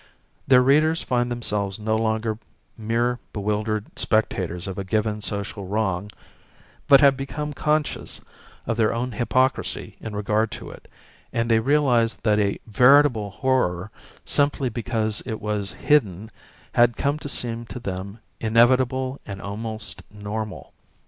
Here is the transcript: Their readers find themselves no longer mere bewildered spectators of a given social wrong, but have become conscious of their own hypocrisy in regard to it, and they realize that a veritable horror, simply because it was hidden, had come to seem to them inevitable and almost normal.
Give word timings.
Their 0.47 0.63
readers 0.63 1.03
find 1.03 1.29
themselves 1.29 1.77
no 1.77 1.95
longer 1.95 2.39
mere 2.75 3.19
bewildered 3.33 3.99
spectators 3.99 4.67
of 4.67 4.79
a 4.79 4.83
given 4.83 5.21
social 5.21 5.67
wrong, 5.67 6.09
but 6.87 7.01
have 7.01 7.15
become 7.15 7.53
conscious 7.53 8.19
of 8.65 8.77
their 8.77 8.95
own 8.95 9.11
hypocrisy 9.11 9.97
in 10.01 10.15
regard 10.15 10.49
to 10.53 10.71
it, 10.71 10.87
and 11.31 11.51
they 11.51 11.59
realize 11.59 12.15
that 12.15 12.39
a 12.39 12.57
veritable 12.65 13.29
horror, 13.29 13.91
simply 14.25 14.69
because 14.69 15.21
it 15.27 15.39
was 15.39 15.73
hidden, 15.73 16.31
had 16.71 16.97
come 16.97 17.19
to 17.19 17.29
seem 17.29 17.67
to 17.67 17.79
them 17.79 18.17
inevitable 18.39 19.21
and 19.27 19.39
almost 19.39 20.01
normal. 20.09 20.73